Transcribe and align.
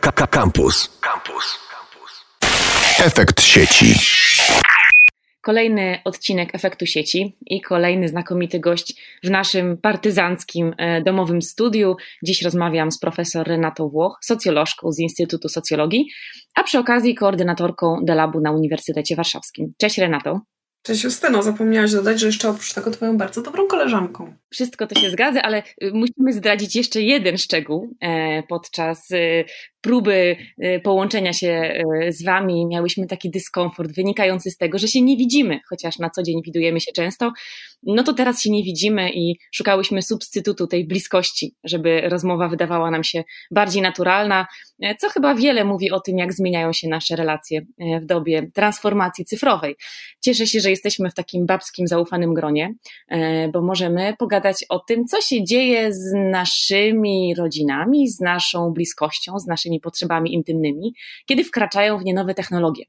Campus. 0.00 0.90
Campus. 1.00 1.58
Efekt 2.98 3.40
sieci. 3.40 3.94
Kolejny 5.40 6.00
odcinek 6.04 6.54
efektu 6.54 6.86
sieci 6.86 7.36
i 7.46 7.60
kolejny 7.60 8.08
znakomity 8.08 8.60
gość 8.60 8.94
w 9.24 9.30
naszym 9.30 9.76
partyzanckim 9.76 10.74
e, 10.78 11.02
domowym 11.02 11.42
studiu. 11.42 11.96
Dziś 12.22 12.42
rozmawiam 12.42 12.90
z 12.90 12.98
profesor 12.98 13.46
Renatą 13.46 13.88
Włoch, 13.88 14.18
socjolożką 14.22 14.92
z 14.92 14.98
Instytutu 14.98 15.48
Socjologii, 15.48 16.06
a 16.54 16.62
przy 16.62 16.78
okazji 16.78 17.14
koordynatorką 17.14 17.98
Delabu 18.02 18.40
na 18.40 18.52
Uniwersytecie 18.52 19.16
Warszawskim. 19.16 19.72
Cześć 19.78 19.98
Renato. 19.98 20.40
Cześć 20.82 21.04
Justyno, 21.04 21.42
zapomniałaś 21.42 21.92
dodać, 21.92 22.20
że 22.20 22.26
jeszcze 22.26 22.48
oprócz 22.48 22.72
tego 22.72 22.90
twoją 22.90 23.18
bardzo 23.18 23.42
dobrą 23.42 23.66
koleżanką. 23.66 24.34
Wszystko 24.54 24.86
to 24.86 25.00
się 25.00 25.10
zgadza, 25.10 25.42
ale 25.42 25.62
y, 25.82 25.92
musimy 25.92 26.32
zdradzić 26.32 26.76
jeszcze 26.76 27.02
jeden 27.02 27.38
szczegół 27.38 27.90
e, 28.00 28.42
podczas 28.42 29.10
y, 29.10 29.44
próby 29.80 30.36
y, 30.64 30.80
połączenia 30.84 31.32
się 31.32 31.84
z 32.08 32.24
Wami 32.24 32.66
miałyśmy 32.66 33.06
taki 33.06 33.30
dyskomfort 33.30 33.92
wynikający 33.92 34.50
z 34.50 34.56
tego, 34.56 34.78
że 34.78 34.88
się 34.88 35.02
nie 35.02 35.16
widzimy, 35.16 35.60
chociaż 35.68 35.98
na 35.98 36.10
co 36.10 36.22
dzień 36.22 36.42
widujemy 36.42 36.80
się 36.80 36.92
często, 36.92 37.32
no 37.86 38.02
to 38.02 38.12
teraz 38.12 38.42
się 38.42 38.50
nie 38.50 38.62
widzimy 38.62 39.10
i 39.12 39.38
szukałyśmy 39.52 40.02
substytutu 40.02 40.66
tej 40.66 40.86
bliskości, 40.86 41.54
żeby 41.64 42.00
rozmowa 42.00 42.48
wydawała 42.48 42.90
nam 42.90 43.04
się 43.04 43.24
bardziej 43.50 43.82
naturalna, 43.82 44.46
e, 44.82 44.94
co 44.94 45.08
chyba 45.08 45.34
wiele 45.34 45.64
mówi 45.64 45.90
o 45.90 46.00
tym, 46.00 46.18
jak 46.18 46.32
zmieniają 46.32 46.72
się 46.72 46.88
nasze 46.88 47.16
relacje 47.16 47.60
e, 47.78 48.00
w 48.00 48.06
dobie 48.06 48.50
transformacji 48.54 49.24
cyfrowej. 49.24 49.76
Cieszę 50.20 50.46
się, 50.46 50.60
że 50.60 50.70
jesteśmy 50.70 51.10
w 51.10 51.14
takim 51.14 51.46
babskim, 51.46 51.86
zaufanym 51.86 52.34
gronie, 52.34 52.74
bo 53.52 53.62
możemy 53.62 54.14
pogadać 54.18 54.43
o 54.68 54.78
tym, 54.78 55.04
co 55.04 55.20
się 55.20 55.44
dzieje 55.44 55.92
z 55.92 56.12
naszymi 56.14 57.34
rodzinami, 57.38 58.08
z 58.08 58.20
naszą 58.20 58.70
bliskością, 58.70 59.38
z 59.38 59.46
naszymi 59.46 59.80
potrzebami 59.80 60.34
intymnymi, 60.34 60.94
kiedy 61.26 61.44
wkraczają 61.44 61.98
w 61.98 62.04
nie 62.04 62.14
nowe 62.14 62.34
technologie. 62.34 62.84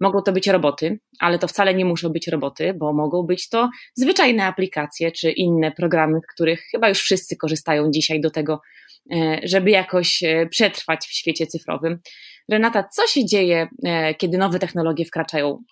Mogą 0.00 0.22
to 0.22 0.32
być 0.32 0.48
roboty, 0.48 0.98
ale 1.18 1.38
to 1.38 1.48
wcale 1.48 1.74
nie 1.74 1.84
muszą 1.84 2.08
być 2.08 2.28
roboty, 2.28 2.74
bo 2.74 2.92
mogą 2.92 3.22
być 3.22 3.48
to 3.48 3.70
zwyczajne 3.94 4.44
aplikacje 4.44 5.12
czy 5.12 5.30
inne 5.30 5.72
programy, 5.72 6.18
z 6.20 6.26
których 6.34 6.60
chyba 6.60 6.88
już 6.88 6.98
wszyscy 6.98 7.36
korzystają 7.36 7.90
dzisiaj 7.90 8.20
do 8.20 8.30
tego, 8.30 8.60
e, 9.12 9.40
żeby 9.44 9.70
jakoś 9.70 10.22
e, 10.22 10.46
przetrwać 10.46 11.06
w 11.06 11.12
świecie 11.12 11.46
cyfrowym. 11.46 11.98
Renata, 12.50 12.88
co 12.92 13.06
się 13.06 13.26
dzieje, 13.26 13.68
e, 13.84 14.14
kiedy 14.14 14.38
nowe 14.38 14.58
technologie 14.58 15.04
wkraczają 15.04 15.62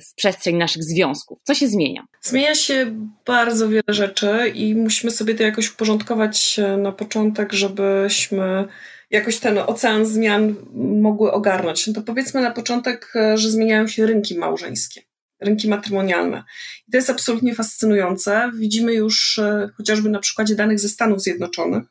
w 0.00 0.14
przestrzeń 0.14 0.56
naszych 0.56 0.84
związków? 0.84 1.38
Co 1.42 1.54
się 1.54 1.68
zmienia? 1.68 2.06
Zmienia 2.22 2.54
się 2.54 3.06
bardzo 3.26 3.68
wiele 3.68 3.82
rzeczy 3.88 4.52
i 4.54 4.74
musimy 4.74 5.10
sobie 5.10 5.34
to 5.34 5.42
jakoś 5.42 5.72
uporządkować 5.72 6.60
na 6.78 6.92
początek, 6.92 7.52
żebyśmy 7.52 8.68
jakoś 9.12 9.38
ten 9.38 9.58
ocean 9.58 10.06
zmian 10.06 10.54
mogły 11.00 11.32
ogarnąć. 11.32 11.86
No 11.86 11.92
to 11.92 12.02
powiedzmy 12.02 12.40
na 12.40 12.50
początek, 12.50 13.12
e, 13.16 13.38
że 13.38 13.50
zmieniają 13.50 13.86
się 13.86 14.06
rynki 14.06 14.38
małżeńskie, 14.38 15.02
rynki 15.40 15.68
matrymonialne. 15.68 16.44
I 16.88 16.90
to 16.90 16.96
jest 16.98 17.10
absolutnie 17.10 17.54
fascynujące. 17.54 18.50
Widzimy 18.54 18.94
już 18.94 19.38
e, 19.38 19.70
chociażby 19.76 20.10
na 20.10 20.18
przykładzie 20.18 20.54
danych 20.54 20.80
ze 20.80 20.88
Stanów 20.88 21.20
Zjednoczonych, 21.20 21.84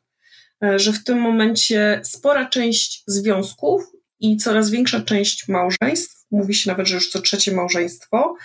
e, 0.64 0.78
że 0.78 0.92
w 0.92 1.04
tym 1.04 1.18
momencie 1.20 2.00
spora 2.04 2.48
część 2.48 3.02
związków 3.06 3.82
i 4.22 4.36
coraz 4.36 4.70
większa 4.70 5.00
część 5.00 5.48
małżeństw, 5.48 6.26
mówi 6.30 6.54
się 6.54 6.70
nawet, 6.70 6.86
że 6.86 6.94
już 6.94 7.10
co 7.10 7.20
trzecie 7.20 7.52
małżeństwo, 7.52 8.36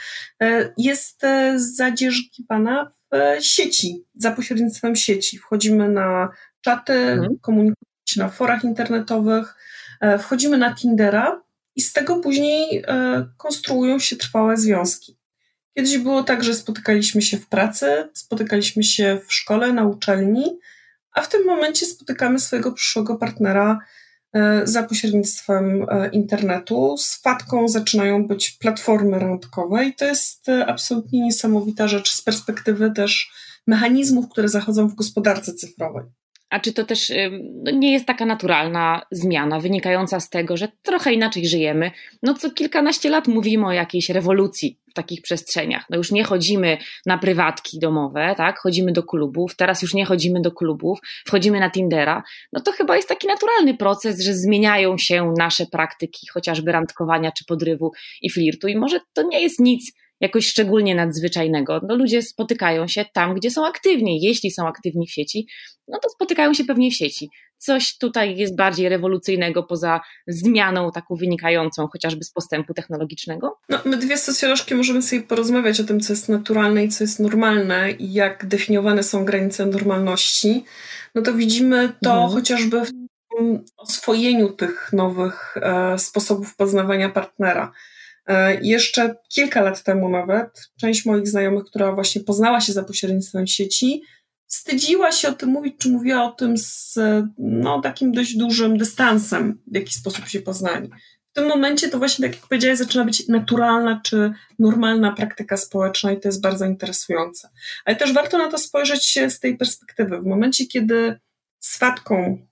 jest 0.78 1.22
zadzierżgiwana 1.56 2.92
w 3.12 3.44
sieci, 3.46 4.06
za 4.14 4.32
pośrednictwem 4.32 4.96
sieci. 4.96 5.38
Wchodzimy 5.38 5.90
na 5.90 6.30
czaty, 6.62 6.94
mhm. 6.94 7.40
komunikujemy 7.42 7.88
na 8.18 8.30
forach 8.30 8.64
internetowych, 8.64 9.56
e, 10.02 10.20
wchodzimy 10.20 10.58
na 10.58 10.76
Tindera 10.76 11.44
i 11.76 11.82
z 11.82 11.94
tego 11.94 12.16
później 12.16 12.84
e, 12.88 13.26
konstruują 13.38 14.00
się 14.00 14.16
trwałe 14.16 14.58
związki. 14.58 15.18
Kiedyś 15.78 15.98
było 15.98 16.24
tak, 16.24 16.44
że 16.44 16.54
spotykaliśmy 16.54 17.22
się 17.22 17.38
w 17.38 17.48
pracy, 17.48 18.10
spotykaliśmy 18.14 18.84
się 18.84 19.20
w 19.28 19.34
szkole, 19.34 19.74
na 19.74 19.84
uczelni, 19.84 20.60
a 21.12 21.22
w 21.22 21.30
tym 21.30 21.46
momencie 21.46 21.86
spotykamy 21.86 22.40
swojego 22.40 22.72
przyszłego 22.72 23.16
partnera 23.16 23.72
e, 23.72 23.88
za 24.64 24.84
pośrednictwem 24.84 25.86
internetu. 26.12 26.96
Z 26.98 27.22
fatką 27.22 27.68
zaczynają 27.68 28.28
być 28.28 28.52
platformy 28.52 29.20
randkowe 29.20 29.86
i 29.86 29.94
to 29.94 30.06
jest 30.06 30.46
absolutnie 30.68 31.22
niesamowita 31.22 31.88
rzecz 31.88 32.12
z 32.12 32.22
perspektywy 32.22 32.92
też 32.92 33.32
mechanizmów, 33.68 34.30
które 34.30 34.50
zachodzą 34.50 34.88
w 34.88 34.96
gospodarce 34.96 35.54
cyfrowej. 35.54 36.04
A 36.50 36.60
czy 36.60 36.74
to 36.74 36.84
też 36.84 37.12
no, 37.54 37.72
nie 37.72 37.94
jest 37.94 38.06
taka 38.06 38.26
naturalna 38.26 39.02
zmiana 39.12 39.60
wynikająca 39.60 40.20
z 40.20 40.30
tego, 40.30 40.58
że 40.58 40.68
trochę 40.82 41.14
inaczej 41.14 41.48
żyjemy? 41.48 41.92
No 42.24 42.34
co 42.34 42.52
kilkanaście 42.52 43.10
lat 43.10 43.28
mówimy 43.28 43.68
o 43.68 43.72
jakiejś 43.72 44.10
rewolucji 44.10 44.80
takich 44.98 45.22
przestrzeniach. 45.22 45.86
No 45.90 45.98
już 45.98 46.12
nie 46.12 46.24
chodzimy 46.24 46.78
na 47.06 47.18
prywatki 47.18 47.80
domowe, 47.80 48.34
tak? 48.38 48.60
Chodzimy 48.60 48.92
do 48.92 49.04
klubów, 49.04 49.56
teraz 49.56 49.82
już 49.82 49.94
nie 49.94 50.06
chodzimy 50.06 50.42
do 50.42 50.52
klubów, 50.52 51.00
wchodzimy 51.26 51.60
na 51.60 51.72
Tindera. 51.72 52.24
No 52.54 52.62
to 52.62 52.72
chyba 52.72 52.96
jest 52.96 53.10
taki 53.10 53.28
naturalny 53.28 53.78
proces, 53.78 54.22
że 54.22 54.34
zmieniają 54.34 54.98
się 54.98 55.34
nasze 55.38 55.66
praktyki, 55.66 56.28
chociażby 56.28 56.72
randkowania 56.72 57.32
czy 57.32 57.46
podrywu 57.46 57.92
i 58.22 58.30
flirtu. 58.30 58.68
I 58.68 58.78
może 58.78 59.00
to 59.14 59.22
nie 59.22 59.42
jest 59.42 59.60
nic 59.60 59.94
jakoś 60.20 60.48
szczególnie 60.48 60.96
nadzwyczajnego. 60.96 61.82
No, 61.88 61.96
ludzie 61.96 62.22
spotykają 62.22 62.88
się 62.88 63.06
tam, 63.14 63.36
gdzie 63.36 63.52
są 63.52 63.68
aktywni. 63.68 64.22
Jeśli 64.22 64.52
są 64.52 64.68
aktywni 64.68 65.08
w 65.08 65.12
sieci, 65.12 65.48
no 65.88 66.00
to 66.04 66.10
spotykają 66.10 66.54
się 66.54 66.66
pewnie 66.66 66.92
w 66.92 66.94
sieci. 66.94 67.30
Coś 67.58 67.98
tutaj 67.98 68.38
jest 68.38 68.56
bardziej 68.56 68.90
rewolucyjnego 68.90 69.64
poza 69.64 70.02
zmianą 70.28 70.92
taką 70.92 71.16
wynikającą 71.16 71.88
chociażby 71.88 72.24
z 72.24 72.32
postępu 72.32 72.74
technologicznego? 72.74 73.58
No, 73.70 73.80
my 73.86 73.98
dwie 73.98 74.18
socjolożki 74.18 74.76
możemy 74.76 75.02
sobie 75.02 75.22
porozmawiać 75.22 75.80
o 75.80 75.84
tym, 75.84 76.00
co 76.00 76.14
jest 76.14 76.30
naturalne 76.30 76.84
i 76.84 76.90
co 76.90 77.04
jest 77.04 77.20
normalne 77.20 77.92
i 77.92 78.14
jak 78.14 78.46
definiowane 78.46 79.04
są 79.04 79.26
granice 79.26 79.66
normalności. 79.66 80.64
No 81.16 81.22
to 81.22 81.34
widzimy 81.34 81.94
to 82.04 82.12
mhm. 82.12 82.32
chociażby 82.32 82.82
w 82.82 82.92
oswojeniu 83.78 84.50
tych 84.50 84.90
nowych 84.94 85.58
e, 85.58 86.00
sposobów 86.00 86.56
poznawania 86.56 87.10
partnera 87.10 87.72
jeszcze 88.62 89.16
kilka 89.30 89.62
lat 89.62 89.84
temu 89.84 90.10
nawet 90.10 90.70
część 90.80 91.06
moich 91.06 91.28
znajomych, 91.28 91.66
która 91.66 91.92
właśnie 91.92 92.22
poznała 92.22 92.62
się 92.62 92.74
za 92.74 92.84
pośrednictwem 92.84 93.48
sieci, 93.48 94.02
wstydziła 94.48 95.12
się 95.12 95.30
o 95.30 95.34
tym 95.34 95.50
mówić, 95.50 95.76
czy 95.78 95.90
mówiła 95.90 96.24
o 96.24 96.32
tym 96.32 96.58
z 96.58 97.00
no, 97.38 97.82
takim 97.82 98.12
dość 98.12 98.38
dużym 98.38 98.78
dystansem, 98.78 99.62
w 99.68 99.76
jaki 99.76 99.94
sposób 99.94 100.28
się 100.28 100.42
poznali. 100.42 100.90
W 101.32 101.34
tym 101.34 101.48
momencie 101.48 101.90
to 101.90 101.98
właśnie, 101.98 102.28
tak 102.28 102.36
jak 102.36 102.48
powiedziałeś, 102.48 102.78
zaczyna 102.78 103.06
być 103.06 103.28
naturalna 103.28 104.02
czy 104.04 104.32
normalna 104.60 105.12
praktyka 105.12 105.58
społeczna 105.58 106.12
i 106.12 106.20
to 106.20 106.28
jest 106.28 106.42
bardzo 106.42 106.66
interesujące. 106.66 107.50
Ale 107.86 107.96
też 107.96 108.14
warto 108.14 108.38
na 108.38 108.52
to 108.52 108.58
spojrzeć 108.58 109.20
z 109.30 109.40
tej 109.40 109.58
perspektywy. 109.58 110.20
W 110.22 110.26
momencie, 110.26 110.66
kiedy 110.66 111.20
swatką 111.60 112.48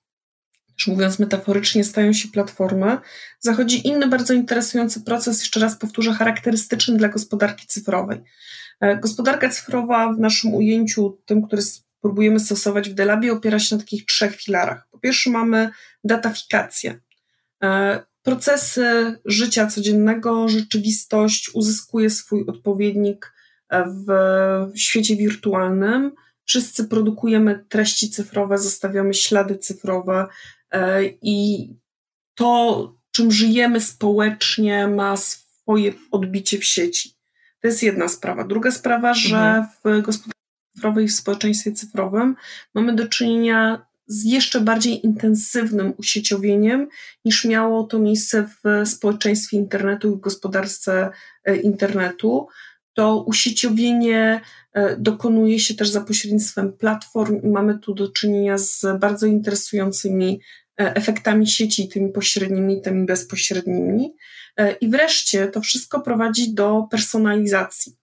już 0.78 0.88
mówiąc 0.88 1.20
metaforycznie, 1.20 1.84
stają 1.84 2.14
się 2.14 2.28
platformy, 2.28 2.98
zachodzi 3.40 3.88
inny 3.88 4.08
bardzo 4.08 4.34
interesujący 4.34 5.02
proces, 5.02 5.40
jeszcze 5.40 5.60
raz 5.60 5.78
powtórzę, 5.78 6.14
charakterystyczny 6.14 6.98
dla 6.98 7.08
gospodarki 7.08 7.68
cyfrowej. 7.68 8.22
E, 8.80 8.98
gospodarka 8.98 9.50
cyfrowa 9.50 10.14
w 10.14 10.20
naszym 10.20 10.54
ujęciu, 10.54 11.18
tym, 11.26 11.48
który 11.48 11.62
próbujemy 12.02 12.40
stosować 12.40 12.90
w 12.90 12.94
Delabie, 12.94 13.34
opiera 13.34 13.60
się 13.60 13.76
na 13.76 13.82
takich 13.82 14.06
trzech 14.06 14.36
filarach. 14.36 14.88
Po 14.92 15.00
pierwsze 15.00 15.30
mamy 15.30 15.70
datafikację. 16.04 17.00
E, 17.64 18.04
procesy 18.24 19.16
życia 19.26 19.68
codziennego, 19.68 20.50
rzeczywistość 20.50 21.50
uzyskuje 21.54 22.10
swój 22.10 22.46
odpowiednik 22.48 23.34
e, 23.70 23.86
w 23.88 24.80
świecie 24.80 25.16
wirtualnym. 25.16 26.12
Wszyscy 26.46 26.84
produkujemy 26.88 27.66
treści 27.70 28.10
cyfrowe, 28.10 28.58
zostawiamy 28.58 29.14
ślady 29.14 29.58
cyfrowe, 29.58 30.28
I 31.22 31.70
to, 32.36 32.94
czym 33.12 33.32
żyjemy 33.32 33.82
społecznie, 33.82 34.88
ma 34.88 35.18
swoje 35.18 35.94
odbicie 36.12 36.58
w 36.58 36.66
sieci. 36.66 37.16
To 37.62 37.68
jest 37.68 37.84
jedna 37.84 38.08
sprawa. 38.08 38.44
Druga 38.44 38.72
sprawa, 38.72 39.14
że 39.14 39.38
mhm. 39.38 39.66
w 40.02 40.06
gospodarce 40.06 40.40
cyfrowej, 40.76 41.08
w 41.08 41.14
społeczeństwie 41.14 41.72
cyfrowym 41.72 42.36
mamy 42.74 42.96
do 42.96 43.08
czynienia 43.08 43.86
z 44.08 44.24
jeszcze 44.24 44.62
bardziej 44.62 45.06
intensywnym 45.06 45.94
usieciowieniem 45.98 46.88
niż 47.26 47.46
miało 47.46 47.84
to 47.84 48.00
miejsce 48.00 48.48
w 48.64 48.88
społeczeństwie 48.90 49.58
internetu 49.58 50.14
i 50.14 50.18
w 50.18 50.20
gospodarce 50.20 51.12
e, 51.44 51.56
internetu. 51.56 52.48
To 52.96 53.24
usieciowienie 53.24 54.42
e, 54.74 54.98
dokonuje 54.98 55.60
się 55.60 55.74
też 55.74 55.90
za 55.90 56.02
pośrednictwem 56.02 56.74
platform 56.74 57.42
i 57.44 57.48
mamy 57.48 57.80
tu 57.80 57.94
do 57.94 58.12
czynienia 58.12 58.58
z 58.58 58.86
bardzo 59.00 59.26
interesującymi 59.26 60.40
E, 60.82 60.96
efektami 60.96 61.48
sieci, 61.48 61.88
tymi 61.88 62.12
pośrednimi, 62.12 62.82
tymi 62.82 63.06
bezpośrednimi. 63.06 64.16
E, 64.58 64.72
I 64.72 64.90
wreszcie 64.90 65.48
to 65.48 65.62
wszystko 65.62 66.02
prowadzi 66.02 66.54
do 66.54 66.88
personalizacji. 66.92 67.96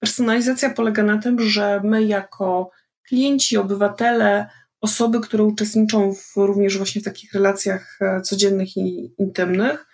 Personalizacja 0.00 0.70
polega 0.70 1.02
na 1.02 1.18
tym, 1.18 1.40
że 1.40 1.80
my 1.84 2.04
jako 2.04 2.70
klienci, 3.08 3.56
obywatele 3.56 4.46
osoby, 4.80 5.20
które 5.20 5.44
uczestniczą 5.44 6.14
w, 6.14 6.36
również 6.36 6.76
właśnie 6.76 7.00
w 7.00 7.04
takich 7.04 7.32
relacjach 7.32 7.98
codziennych 8.22 8.76
i 8.76 9.14
intymnych, 9.18 9.86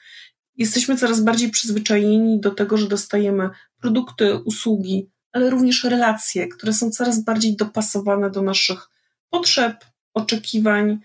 jesteśmy 0.61 0.97
coraz 0.97 1.21
bardziej 1.21 1.51
przyzwyczajeni 1.51 2.41
do 2.41 2.51
tego, 2.51 2.77
że 2.77 2.89
dostajemy 2.89 3.51
produkty, 3.81 4.35
usługi, 4.35 5.11
ale 5.33 5.51
również 5.51 5.85
relacje, 5.85 6.49
które 6.49 6.73
są 6.73 6.91
coraz 6.91 7.25
bardziej 7.25 7.57
dopasowane 7.57 8.31
do 8.31 8.43
naszych 8.43 8.89
potrzeb, 9.31 9.85
oczekiwań. 10.15 10.99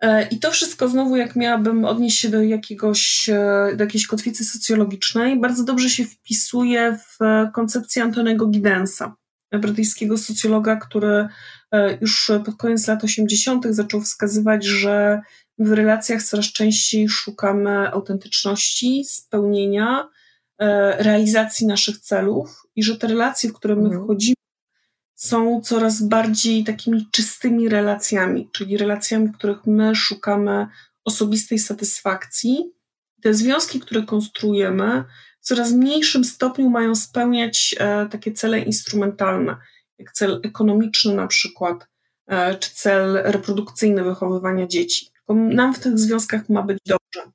E, 0.00 0.28
I 0.28 0.38
to 0.38 0.50
wszystko 0.50 0.88
znowu, 0.88 1.16
jak 1.16 1.36
miałabym 1.36 1.84
odnieść 1.84 2.18
się 2.18 2.28
do, 2.28 2.42
jakiegoś, 2.42 3.28
e, 3.28 3.72
do 3.76 3.84
jakiejś 3.84 4.06
kotwicy 4.06 4.44
socjologicznej, 4.44 5.40
bardzo 5.40 5.64
dobrze 5.64 5.90
się 5.90 6.04
wpisuje 6.04 6.98
w 6.98 7.18
koncepcję 7.54 8.02
Antonego 8.02 8.46
Gidensa, 8.46 9.16
brytyjskiego 9.52 10.18
socjologa, 10.18 10.76
który 10.76 11.28
e, 11.72 11.98
już 12.00 12.32
pod 12.44 12.56
koniec 12.56 12.88
lat 12.88 13.04
80. 13.04 13.66
zaczął 13.70 14.00
wskazywać, 14.00 14.64
że 14.64 15.20
w 15.60 15.72
relacjach 15.72 16.22
coraz 16.22 16.46
częściej 16.46 17.08
szukamy 17.08 17.92
autentyczności, 17.92 19.04
spełnienia, 19.04 20.08
realizacji 20.98 21.66
naszych 21.66 21.98
celów 21.98 22.62
i 22.76 22.82
że 22.82 22.96
te 22.96 23.06
relacje, 23.06 23.50
w 23.50 23.52
które 23.52 23.76
my 23.76 23.82
mhm. 23.82 24.04
wchodzimy, 24.04 24.34
są 25.14 25.60
coraz 25.60 26.02
bardziej 26.02 26.64
takimi 26.64 27.08
czystymi 27.12 27.68
relacjami, 27.68 28.48
czyli 28.52 28.76
relacjami, 28.76 29.28
w 29.28 29.32
których 29.32 29.66
my 29.66 29.94
szukamy 29.94 30.66
osobistej 31.04 31.58
satysfakcji. 31.58 32.72
Te 33.22 33.34
związki, 33.34 33.80
które 33.80 34.02
konstruujemy, 34.02 35.04
w 35.40 35.46
coraz 35.46 35.72
mniejszym 35.72 36.24
stopniu 36.24 36.70
mają 36.70 36.94
spełniać 36.94 37.74
e, 37.78 38.06
takie 38.06 38.32
cele 38.32 38.58
instrumentalne, 38.58 39.56
jak 39.98 40.12
cel 40.12 40.40
ekonomiczny 40.44 41.14
na 41.14 41.26
przykład, 41.26 41.88
e, 42.26 42.54
czy 42.54 42.70
cel 42.74 43.14
reprodukcyjny 43.24 44.04
wychowywania 44.04 44.66
dzieci. 44.66 45.09
Tylko 45.30 45.54
nam 45.54 45.74
w 45.74 45.78
tych 45.78 45.98
związkach 45.98 46.48
ma 46.48 46.62
być 46.62 46.78
dobrze. 46.86 47.32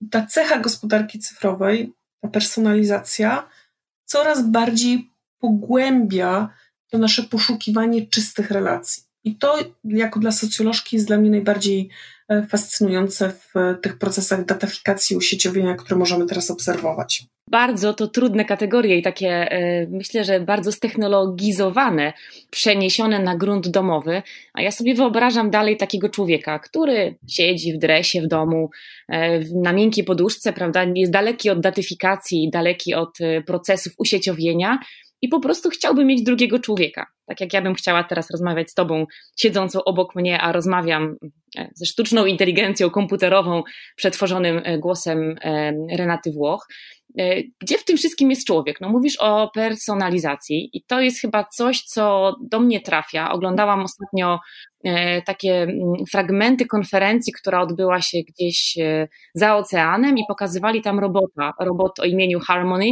I 0.00 0.08
ta 0.08 0.26
cecha 0.26 0.58
gospodarki 0.58 1.18
cyfrowej, 1.18 1.92
ta 2.20 2.28
personalizacja, 2.28 3.48
coraz 4.04 4.50
bardziej 4.50 5.10
pogłębia 5.38 6.48
to 6.90 6.98
nasze 6.98 7.22
poszukiwanie 7.22 8.06
czystych 8.06 8.50
relacji. 8.50 9.02
I 9.24 9.36
to, 9.36 9.58
jako 9.84 10.20
dla 10.20 10.32
socjolożki, 10.32 10.96
jest 10.96 11.06
dla 11.06 11.18
mnie 11.18 11.30
najbardziej 11.30 11.90
fascynujące 12.48 13.32
w 13.32 13.54
tych 13.82 13.98
procesach 13.98 14.44
datafikacji 14.44 15.16
usieciowienia, 15.16 15.74
które 15.74 15.98
możemy 15.98 16.26
teraz 16.26 16.50
obserwować. 16.50 17.22
Bardzo 17.50 17.94
to 17.94 18.08
trudne 18.08 18.44
kategorie 18.44 18.98
i 18.98 19.02
takie, 19.02 19.28
e, 19.28 19.86
myślę, 19.86 20.24
że 20.24 20.40
bardzo 20.40 20.72
ztechnologizowane, 20.72 22.12
przeniesione 22.50 23.18
na 23.18 23.36
grunt 23.36 23.68
domowy. 23.68 24.22
A 24.54 24.62
ja 24.62 24.70
sobie 24.70 24.94
wyobrażam 24.94 25.50
dalej 25.50 25.76
takiego 25.76 26.08
człowieka, 26.08 26.58
który 26.58 27.14
siedzi 27.28 27.72
w 27.72 27.78
dresie 27.78 28.22
w 28.22 28.26
domu, 28.26 28.70
e, 29.08 29.40
na 29.54 29.72
miękkiej 29.72 30.04
poduszce, 30.04 30.52
prawda, 30.52 30.86
jest 30.94 31.12
daleki 31.12 31.50
od 31.50 31.60
datyfikacji, 31.60 32.50
daleki 32.50 32.94
od 32.94 33.18
procesów 33.46 33.92
usieciowienia 33.98 34.78
i 35.22 35.28
po 35.28 35.40
prostu 35.40 35.70
chciałby 35.70 36.04
mieć 36.04 36.22
drugiego 36.22 36.58
człowieka. 36.58 37.06
Tak 37.26 37.40
jak 37.40 37.52
ja 37.52 37.62
bym 37.62 37.74
chciała 37.74 38.04
teraz 38.04 38.30
rozmawiać 38.30 38.70
z 38.70 38.74
tobą, 38.74 39.06
siedzącą 39.36 39.84
obok 39.84 40.14
mnie, 40.14 40.40
a 40.40 40.52
rozmawiam 40.52 41.16
e, 41.58 41.70
ze 41.74 41.86
sztuczną 41.86 42.26
inteligencją 42.26 42.90
komputerową, 42.90 43.62
przetworzonym 43.96 44.60
e, 44.64 44.78
głosem 44.78 45.36
e, 45.40 45.72
Renaty 45.96 46.32
Włoch. 46.32 46.66
Gdzie 47.60 47.78
w 47.78 47.84
tym 47.84 47.96
wszystkim 47.96 48.30
jest 48.30 48.46
człowiek? 48.46 48.80
No 48.80 48.88
mówisz 48.88 49.16
o 49.20 49.50
personalizacji 49.54 50.70
i 50.72 50.82
to 50.82 51.00
jest 51.00 51.20
chyba 51.20 51.44
coś, 51.44 51.82
co 51.82 52.34
do 52.40 52.60
mnie 52.60 52.80
trafia. 52.80 53.32
Oglądałam 53.32 53.80
ostatnio 53.80 54.38
E, 54.86 55.22
takie 55.22 55.62
mm, 55.62 56.06
fragmenty 56.10 56.66
konferencji, 56.66 57.32
która 57.32 57.60
odbyła 57.60 58.00
się 58.00 58.18
gdzieś 58.28 58.78
e, 58.78 59.08
za 59.34 59.56
oceanem 59.56 60.18
i 60.18 60.24
pokazywali 60.28 60.82
tam 60.82 60.98
robota, 60.98 61.52
robot 61.60 62.00
o 62.00 62.04
imieniu 62.04 62.40
Harmony, 62.40 62.86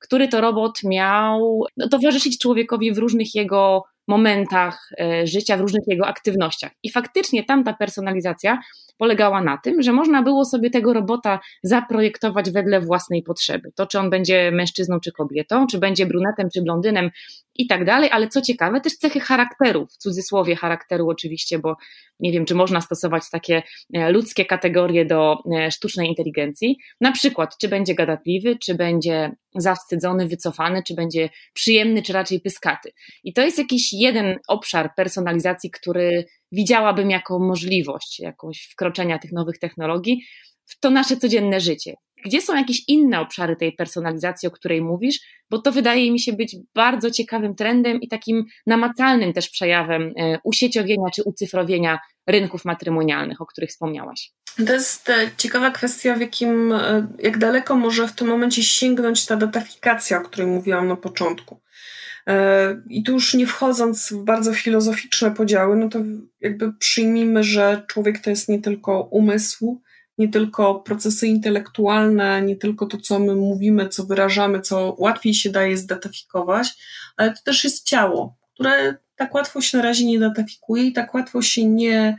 który 0.00 0.28
to 0.28 0.40
robot 0.40 0.78
miał 0.84 1.64
no, 1.76 1.88
towarzyszyć 1.88 2.38
człowiekowi 2.38 2.92
w 2.92 2.98
różnych 2.98 3.34
jego 3.34 3.82
momentach 4.08 4.88
e, 5.00 5.26
życia, 5.26 5.56
w 5.56 5.60
różnych 5.60 5.82
jego 5.86 6.06
aktywnościach. 6.06 6.72
I 6.82 6.90
faktycznie 6.90 7.44
tamta 7.44 7.72
personalizacja 7.72 8.58
polegała 8.98 9.42
na 9.42 9.58
tym, 9.58 9.82
że 9.82 9.92
można 9.92 10.22
było 10.22 10.44
sobie 10.44 10.70
tego 10.70 10.92
robota 10.92 11.40
zaprojektować 11.62 12.50
wedle 12.50 12.80
własnej 12.80 13.22
potrzeby. 13.22 13.72
To, 13.74 13.86
czy 13.86 13.98
on 13.98 14.10
będzie 14.10 14.50
mężczyzną 14.50 15.00
czy 15.00 15.12
kobietą, 15.12 15.66
czy 15.66 15.78
będzie 15.78 16.06
brunetem 16.06 16.48
czy 16.54 16.62
blondynem 16.62 17.10
i 17.58 17.66
tak 17.66 17.84
dalej, 17.84 18.10
ale 18.12 18.28
co 18.28 18.42
ciekawe, 18.42 18.80
też 18.80 18.96
cechy 18.96 19.20
charakteru, 19.20 19.86
w 19.86 19.96
cudzysłowie 19.96 20.56
charakteru 20.56 21.08
oczywiście, 21.08 21.58
bo 21.58 21.76
nie 22.20 22.32
wiem, 22.32 22.44
czy 22.44 22.54
można 22.54 22.80
stosować 22.80 23.22
takie 23.30 23.62
e, 23.94 24.12
ludzkie 24.12 24.44
kategorie 24.44 25.04
do 25.04 25.36
e, 25.52 25.70
sztucznej 25.70 26.08
inteligencji. 26.08 26.78
Na 27.00 27.12
przykład, 27.12 27.58
czy 27.58 27.68
będzie 27.68 27.94
gadatliwy, 27.94 28.58
czy 28.58 28.74
będzie 28.74 29.32
zawstydzony, 29.54 30.28
wycofany, 30.28 30.82
czy 30.82 30.94
będzie 30.94 31.28
przyjemny, 31.52 32.02
czy 32.02 32.12
raczej 32.12 32.40
pyskaty. 32.40 32.92
I 33.24 33.32
to 33.32 33.42
jest 33.42 33.58
jakiś 33.58 33.92
jeden 33.92 34.38
obszar 34.48 34.90
personalizacji, 34.96 35.70
który 35.70 36.24
widziałabym 36.52 37.10
jako 37.10 37.38
możliwość 37.38 38.20
jakąś 38.20 38.68
wkroczenia 38.72 39.18
tych 39.18 39.32
nowych 39.32 39.58
technologii 39.58 40.22
w 40.68 40.80
to 40.80 40.90
nasze 40.90 41.16
codzienne 41.16 41.60
życie. 41.60 41.94
Gdzie 42.24 42.42
są 42.42 42.56
jakieś 42.56 42.82
inne 42.88 43.20
obszary 43.20 43.56
tej 43.56 43.72
personalizacji, 43.72 44.48
o 44.48 44.50
której 44.50 44.82
mówisz? 44.82 45.20
Bo 45.50 45.58
to 45.58 45.72
wydaje 45.72 46.12
mi 46.12 46.20
się 46.20 46.32
być 46.32 46.56
bardzo 46.74 47.10
ciekawym 47.10 47.54
trendem 47.54 48.00
i 48.00 48.08
takim 48.08 48.44
namacalnym 48.66 49.32
też 49.32 49.48
przejawem 49.48 50.12
e, 50.16 50.38
usieciowienia 50.44 51.10
czy 51.14 51.22
ucyfrowienia 51.22 51.98
rynków 52.26 52.64
matrymonialnych, 52.64 53.40
o 53.40 53.46
których 53.46 53.70
wspomniałaś. 53.70 54.32
To 54.66 54.72
jest 54.72 55.10
e, 55.10 55.30
ciekawa 55.36 55.70
kwestia, 55.70 56.14
w 56.14 56.20
jakim, 56.20 56.72
e, 56.72 57.06
jak 57.18 57.38
daleko 57.38 57.76
może 57.76 58.08
w 58.08 58.12
tym 58.12 58.28
momencie 58.28 58.62
sięgnąć 58.62 59.26
ta 59.26 59.36
datafikacja, 59.36 60.18
o 60.18 60.24
której 60.24 60.46
mówiłam 60.46 60.88
na 60.88 60.96
początku. 60.96 61.60
I 62.90 63.02
tu 63.02 63.12
już 63.12 63.34
nie 63.34 63.46
wchodząc 63.46 64.12
w 64.12 64.24
bardzo 64.24 64.54
filozoficzne 64.54 65.30
podziały, 65.30 65.76
no 65.76 65.88
to 65.88 65.98
jakby 66.40 66.72
przyjmijmy, 66.72 67.44
że 67.44 67.82
człowiek 67.86 68.18
to 68.18 68.30
jest 68.30 68.48
nie 68.48 68.62
tylko 68.62 69.02
umysł, 69.02 69.80
nie 70.18 70.28
tylko 70.28 70.74
procesy 70.74 71.26
intelektualne, 71.26 72.42
nie 72.42 72.56
tylko 72.56 72.86
to, 72.86 72.98
co 72.98 73.18
my 73.18 73.34
mówimy, 73.36 73.88
co 73.88 74.04
wyrażamy, 74.04 74.60
co 74.60 74.96
łatwiej 74.98 75.34
się 75.34 75.50
daje 75.50 75.76
zdatafikować, 75.76 76.68
ale 77.16 77.30
to 77.30 77.42
też 77.44 77.64
jest 77.64 77.84
ciało, 77.84 78.36
które 78.54 78.96
tak 79.16 79.34
łatwo 79.34 79.60
się 79.60 79.76
na 79.76 79.84
razie 79.84 80.06
nie 80.06 80.18
datafikuje 80.18 80.84
i 80.84 80.92
tak 80.92 81.14
łatwo 81.14 81.42
się 81.42 81.64
nie, 81.64 82.16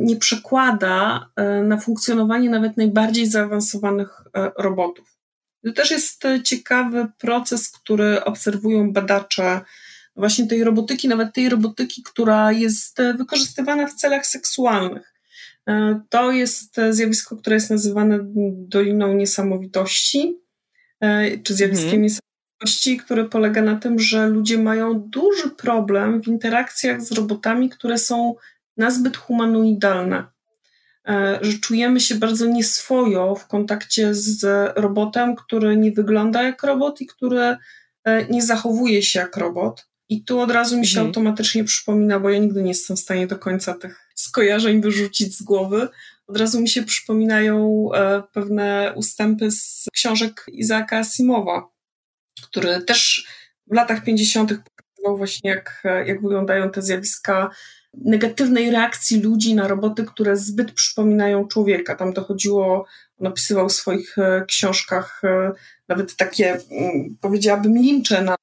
nie 0.00 0.16
przekłada 0.16 1.28
e, 1.36 1.62
na 1.62 1.76
funkcjonowanie 1.76 2.50
nawet 2.50 2.76
najbardziej 2.76 3.26
zaawansowanych 3.26 4.22
e, 4.34 4.50
robotów. 4.58 5.18
To 5.64 5.72
też 5.72 5.90
jest 5.90 6.22
ciekawy 6.44 7.06
proces, 7.18 7.70
który 7.70 8.24
obserwują 8.24 8.92
badacze 8.92 9.60
właśnie 10.16 10.46
tej 10.46 10.64
robotyki, 10.64 11.08
nawet 11.08 11.34
tej 11.34 11.48
robotyki, 11.48 12.02
która 12.02 12.52
jest 12.52 12.98
wykorzystywana 13.18 13.86
w 13.86 13.94
celach 13.94 14.26
seksualnych. 14.26 15.17
E, 15.68 16.00
to 16.08 16.32
jest 16.32 16.76
zjawisko, 16.90 17.36
które 17.36 17.56
jest 17.56 17.70
nazywane 17.70 18.18
Doliną 18.52 19.12
Niesamowitości, 19.14 20.40
e, 21.00 21.38
czy 21.38 21.54
zjawiskiem 21.54 21.86
mhm. 21.86 22.02
niesamowitości, 22.02 22.96
które 22.96 23.24
polega 23.24 23.62
na 23.62 23.76
tym, 23.76 23.98
że 23.98 24.28
ludzie 24.28 24.58
mają 24.58 25.00
duży 25.00 25.50
problem 25.50 26.22
w 26.22 26.28
interakcjach 26.28 27.02
z 27.02 27.12
robotami, 27.12 27.70
które 27.70 27.98
są 27.98 28.34
nazbyt 28.76 29.16
humanoidalne. 29.16 30.24
E, 31.08 31.38
że 31.42 31.58
czujemy 31.58 32.00
się 32.00 32.14
bardzo 32.14 32.46
nieswojo 32.46 33.34
w 33.34 33.46
kontakcie 33.46 34.14
z 34.14 34.44
robotem, 34.76 35.36
który 35.36 35.76
nie 35.76 35.92
wygląda 35.92 36.42
jak 36.42 36.62
robot 36.62 37.00
i 37.00 37.06
który 37.06 37.56
nie 38.30 38.42
zachowuje 38.42 39.02
się 39.02 39.18
jak 39.18 39.36
robot. 39.36 39.86
I 40.08 40.24
tu 40.24 40.40
od 40.40 40.50
razu 40.50 40.78
mi 40.78 40.86
się 40.86 41.00
mhm. 41.00 41.06
automatycznie 41.06 41.64
przypomina, 41.64 42.20
bo 42.20 42.30
ja 42.30 42.38
nigdy 42.38 42.62
nie 42.62 42.68
jestem 42.68 42.96
w 42.96 43.00
stanie 43.00 43.26
do 43.26 43.38
końca 43.38 43.74
tych 43.74 44.07
skojarzeń 44.38 44.80
wyrzucić 44.80 45.36
z 45.36 45.42
głowy. 45.42 45.88
Od 46.26 46.36
razu 46.36 46.60
mi 46.60 46.68
się 46.68 46.82
przypominają 46.82 47.88
e, 47.94 48.22
pewne 48.32 48.92
ustępy 48.96 49.50
z 49.50 49.86
książek 49.92 50.46
Izaaka 50.52 50.98
Asimowa, 50.98 51.68
który 52.42 52.82
też 52.82 53.26
w 53.66 53.74
latach 53.74 54.04
50. 54.04 54.50
pokazywał 54.50 55.16
właśnie, 55.16 55.50
jak, 55.50 55.82
jak 56.06 56.22
wyglądają 56.22 56.70
te 56.70 56.82
zjawiska 56.82 57.50
negatywnej 57.94 58.70
reakcji 58.70 59.20
ludzi 59.20 59.54
na 59.54 59.68
roboty, 59.68 60.04
które 60.04 60.36
zbyt 60.36 60.72
przypominają 60.72 61.48
człowieka. 61.48 61.94
Tam 61.94 62.12
dochodziło, 62.12 62.86
on 63.20 63.26
opisywał 63.26 63.68
w 63.68 63.72
swoich 63.72 64.18
e, 64.18 64.44
książkach 64.48 65.20
e, 65.24 65.52
nawet 65.88 66.16
takie, 66.16 66.58
mm, 66.70 67.16
powiedziałabym, 67.20 67.74
lincze 67.78 68.22
na 68.22 68.36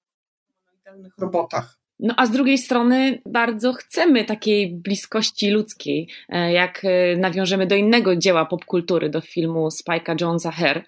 robotach. 1.17 1.84
No 1.99 2.13
a 2.17 2.25
z 2.25 2.31
drugiej 2.31 2.57
strony 2.57 3.21
bardzo 3.25 3.73
chcemy 3.73 4.25
takiej 4.25 4.75
bliskości 4.75 5.49
ludzkiej, 5.49 6.09
e, 6.29 6.51
jak 6.51 6.81
e, 6.85 7.17
nawiążemy 7.17 7.67
do 7.67 7.75
innego 7.75 8.15
dzieła 8.15 8.45
popkultury, 8.45 9.09
do 9.09 9.21
filmu 9.21 9.67
Spike'a 9.67 10.21
Jonesa 10.21 10.51
Hair, 10.51 10.83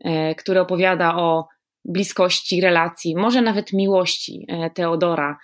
e, 0.00 0.34
który 0.34 0.60
opowiada 0.60 1.16
o 1.16 1.48
bliskości, 1.84 2.60
relacji, 2.60 3.16
może 3.16 3.42
nawet 3.42 3.72
miłości 3.72 4.46
Teodora, 4.74 5.38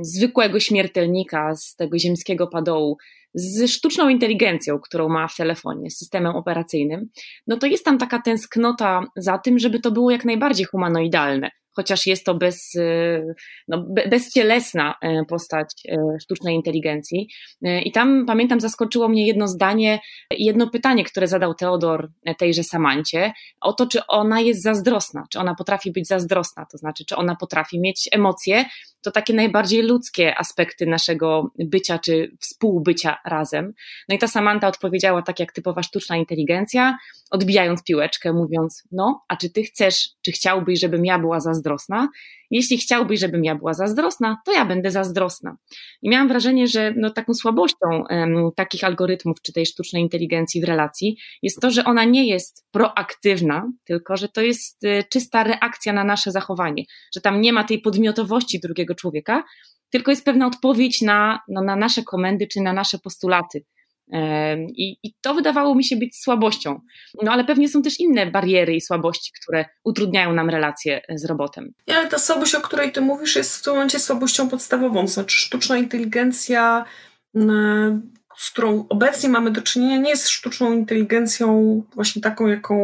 zwykłego 0.00 0.60
śmiertelnika 0.60 1.56
z 1.56 1.76
tego 1.76 1.98
ziemskiego 1.98 2.46
padołu, 2.46 2.96
z 3.34 3.70
sztuczną 3.70 4.08
inteligencją, 4.08 4.78
którą 4.78 5.08
ma 5.08 5.28
w 5.28 5.36
telefonie, 5.36 5.90
z 5.90 5.98
systemem 5.98 6.36
operacyjnym, 6.36 7.08
no 7.46 7.56
to 7.56 7.66
jest 7.66 7.84
tam 7.84 7.98
taka 7.98 8.22
tęsknota 8.22 9.04
za 9.16 9.38
tym, 9.38 9.58
żeby 9.58 9.80
to 9.80 9.90
było 9.90 10.10
jak 10.10 10.24
najbardziej 10.24 10.66
humanoidalne, 10.66 11.50
chociaż 11.76 12.06
jest 12.06 12.24
to 12.24 12.34
bez, 12.34 12.76
e, 12.76 13.22
no, 13.68 13.84
bezcielesna 14.10 14.94
e, 15.02 15.24
postać 15.24 15.68
e, 15.88 15.96
sztucznej 16.22 16.54
inteligencji. 16.54 17.28
I 17.62 17.92
tam 17.92 18.26
pamiętam, 18.26 18.60
zaskoczyło 18.60 19.08
mnie 19.08 19.26
jedno 19.26 19.48
zdanie, 19.48 20.00
jedno 20.30 20.70
pytanie, 20.70 21.04
które 21.04 21.28
zadał 21.28 21.54
Teodor 21.54 22.10
tejże 22.38 22.64
Samancie, 22.64 23.32
o 23.60 23.72
to, 23.72 23.86
czy 23.86 24.06
ona 24.06 24.40
jest 24.40 24.62
zazdrosna, 24.62 25.24
czy 25.30 25.38
ona 25.38 25.54
potrafi 25.54 25.92
być 25.92 26.08
zazdrosna, 26.08 26.66
to 26.72 26.78
znaczy, 26.78 27.04
czy 27.04 27.16
ona 27.16 27.36
potrafi 27.36 27.80
mieć 27.80 28.08
emocje, 28.12 28.64
to 29.04 29.10
takie 29.10 29.34
najbardziej 29.34 29.82
ludzkie 29.82 30.38
aspekty 30.38 30.86
naszego 30.86 31.50
bycia 31.58 31.98
czy 31.98 32.36
współbycia 32.40 33.16
razem. 33.24 33.72
No 34.08 34.14
i 34.14 34.18
ta 34.18 34.28
Samanta 34.28 34.68
odpowiedziała 34.68 35.22
tak 35.22 35.40
jak 35.40 35.52
typowa 35.52 35.82
sztuczna 35.82 36.16
inteligencja, 36.16 36.98
odbijając 37.30 37.82
piłeczkę, 37.82 38.32
mówiąc: 38.32 38.82
No, 38.92 39.24
a 39.28 39.36
czy 39.36 39.50
ty 39.50 39.62
chcesz, 39.62 40.08
czy 40.22 40.32
chciałbyś, 40.32 40.80
żebym 40.80 41.04
ja 41.04 41.18
była 41.18 41.40
zazdrosna? 41.40 42.08
Jeśli 42.54 42.78
chciałbyś, 42.78 43.20
żebym 43.20 43.44
ja 43.44 43.54
była 43.54 43.74
zazdrosna, 43.74 44.36
to 44.44 44.52
ja 44.52 44.64
będę 44.64 44.90
zazdrosna. 44.90 45.56
I 46.02 46.10
miałam 46.10 46.28
wrażenie, 46.28 46.66
że 46.66 46.94
no, 46.96 47.10
taką 47.10 47.34
słabością 47.34 47.86
um, 48.10 48.50
takich 48.56 48.84
algorytmów 48.84 49.42
czy 49.42 49.52
tej 49.52 49.66
sztucznej 49.66 50.02
inteligencji 50.02 50.60
w 50.60 50.64
relacji 50.64 51.16
jest 51.42 51.60
to, 51.60 51.70
że 51.70 51.84
ona 51.84 52.04
nie 52.04 52.26
jest 52.26 52.64
proaktywna, 52.70 53.72
tylko 53.84 54.16
że 54.16 54.28
to 54.28 54.40
jest 54.40 54.84
y, 54.84 55.04
czysta 55.10 55.44
reakcja 55.44 55.92
na 55.92 56.04
nasze 56.04 56.30
zachowanie, 56.30 56.84
że 57.14 57.20
tam 57.20 57.40
nie 57.40 57.52
ma 57.52 57.64
tej 57.64 57.80
podmiotowości 57.80 58.60
drugiego 58.60 58.94
człowieka, 58.94 59.44
tylko 59.90 60.10
jest 60.10 60.24
pewna 60.24 60.46
odpowiedź 60.46 61.02
na, 61.02 61.40
no, 61.48 61.62
na 61.62 61.76
nasze 61.76 62.02
komendy 62.02 62.46
czy 62.46 62.60
na 62.60 62.72
nasze 62.72 62.98
postulaty. 62.98 63.64
I, 64.76 64.96
I, 65.02 65.14
to 65.20 65.34
wydawało 65.34 65.74
mi 65.74 65.84
się 65.84 65.96
być 65.96 66.16
słabością. 66.16 66.80
No 67.22 67.32
ale 67.32 67.44
pewnie 67.44 67.68
są 67.68 67.82
też 67.82 68.00
inne 68.00 68.26
bariery 68.26 68.74
i 68.74 68.80
słabości, 68.80 69.32
które 69.42 69.64
utrudniają 69.84 70.32
nam 70.32 70.50
relacje 70.50 71.02
e, 71.08 71.18
z 71.18 71.24
robotem. 71.24 71.72
Ja, 71.86 71.96
ale 71.96 72.08
ta 72.08 72.18
słabość, 72.18 72.54
o 72.54 72.60
której 72.60 72.92
ty 72.92 73.00
mówisz, 73.00 73.36
jest 73.36 73.56
w 73.56 73.62
tym 73.62 73.72
momencie 73.72 73.98
słabością 73.98 74.48
podstawową. 74.48 75.06
Znaczy, 75.06 75.36
sztuczna 75.36 75.76
inteligencja, 75.78 76.84
z 78.36 78.50
którą 78.50 78.86
obecnie 78.88 79.28
mamy 79.28 79.50
do 79.50 79.62
czynienia, 79.62 79.96
nie 79.96 80.10
jest 80.10 80.28
sztuczną 80.28 80.72
inteligencją 80.72 81.82
właśnie 81.94 82.22
taką, 82.22 82.46
jaką 82.46 82.76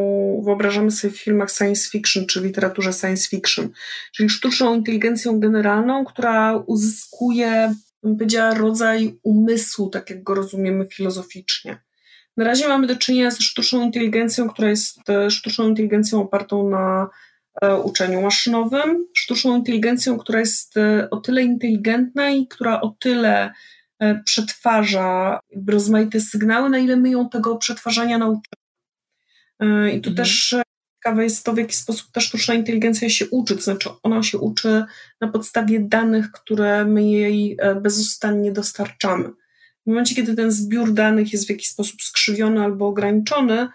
wyobrażamy 0.45 0.91
sobie 0.91 1.15
w 1.15 1.21
filmach 1.21 1.50
science 1.50 1.91
fiction 1.91 2.27
czy 2.27 2.41
literaturze 2.41 2.93
science 2.93 3.29
fiction. 3.29 3.69
Czyli 4.12 4.31
sztuczną 4.31 4.75
inteligencją 4.75 5.41
generalną, 5.41 6.05
która 6.05 6.57
uzyskuje 6.67 7.75
bym 8.02 8.16
powiedziała, 8.16 8.54
rodzaj 8.54 9.19
umysłu, 9.23 9.90
tak 9.90 10.11
jak 10.11 10.23
go 10.23 10.35
rozumiemy 10.35 10.87
filozoficznie. 10.87 11.80
Na 12.37 12.45
razie 12.45 12.69
mamy 12.69 12.87
do 12.87 12.97
czynienia 12.97 13.30
ze 13.30 13.42
sztuczną 13.42 13.83
inteligencją, 13.83 14.49
która 14.49 14.69
jest 14.69 15.11
e, 15.11 15.30
sztuczną 15.30 15.69
inteligencją 15.69 16.21
opartą 16.21 16.71
na 16.71 17.09
e, 17.62 17.76
uczeniu 17.76 18.23
maszynowym, 18.23 19.07
sztuczną 19.14 19.57
inteligencją, 19.57 20.19
która 20.19 20.38
jest 20.38 20.76
e, 20.76 21.11
o 21.11 21.16
tyle 21.16 21.42
inteligentna 21.42 22.30
i 22.30 22.47
która 22.47 22.80
o 22.80 22.97
tyle 22.99 23.52
przetwarza 24.25 25.40
rozmaite 25.69 26.21
sygnały, 26.21 26.71
na 26.71 26.78
ile 26.78 26.97
my 26.97 27.11
ją 27.11 27.28
tego 27.28 27.57
przetwarzania 27.57 28.19
nauczymy. 28.19 29.92
I 29.92 30.00
tu 30.00 30.11
mhm. 30.11 30.16
też 30.16 30.57
ciekawe 31.00 31.25
jest 31.25 31.45
to, 31.45 31.52
w 31.52 31.59
jaki 31.59 31.76
sposób 31.76 32.11
ta 32.12 32.21
sztuczna 32.21 32.54
inteligencja 32.54 33.11
się 33.11 33.28
uczy, 33.30 33.57
to 33.57 33.62
znaczy 33.62 33.88
ona 34.02 34.23
się 34.23 34.38
uczy 34.38 34.85
na 35.21 35.28
podstawie 35.28 35.80
danych, 35.80 36.33
które 36.33 36.85
my 36.85 37.04
jej 37.04 37.57
e, 37.59 37.75
bezustannie 37.75 38.52
dostarczamy. 38.52 39.28
W 39.83 39.87
momencie, 39.87 40.14
kiedy 40.14 40.37
ten 40.37 40.50
zbiór 40.50 40.92
danych 40.92 41.33
jest 41.33 41.47
w 41.47 41.50
jakiś 41.50 41.69
sposób 41.69 42.02
skrzywiony 42.02 42.61
albo 42.64 42.87
ograniczony, 42.87 43.69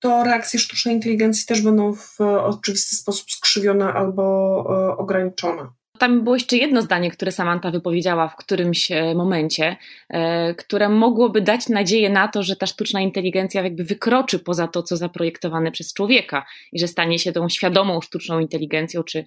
to 0.00 0.24
reakcje 0.24 0.60
sztucznej 0.60 0.94
inteligencji 0.94 1.46
też 1.46 1.62
będą 1.62 1.94
w 1.94 2.20
oczywisty 2.20 2.96
sposób 2.96 3.30
skrzywione 3.30 3.92
albo 3.92 4.22
e, 4.68 4.96
ograniczone. 4.96 5.66
Tam 5.98 6.24
było 6.24 6.36
jeszcze 6.36 6.56
jedno 6.56 6.82
zdanie, 6.82 7.10
które 7.10 7.32
Samantha 7.32 7.70
wypowiedziała 7.70 8.28
w 8.28 8.36
którymś 8.36 8.90
e, 8.90 9.14
momencie, 9.14 9.76
e, 10.08 10.54
które 10.54 10.88
mogłoby 10.88 11.40
dać 11.40 11.68
nadzieję 11.68 12.10
na 12.10 12.28
to, 12.28 12.42
że 12.42 12.56
ta 12.56 12.66
sztuczna 12.66 13.00
inteligencja 13.00 13.62
jakby 13.62 13.84
wykroczy 13.84 14.38
poza 14.38 14.68
to, 14.68 14.82
co 14.82 14.96
zaprojektowane 14.96 15.70
przez 15.70 15.92
człowieka 15.92 16.46
i 16.72 16.78
że 16.78 16.88
stanie 16.88 17.18
się 17.18 17.32
tą 17.32 17.48
świadomą 17.48 18.00
sztuczną 18.00 18.38
inteligencją, 18.38 19.02
czy, 19.02 19.24